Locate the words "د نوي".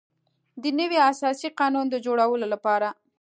0.61-0.99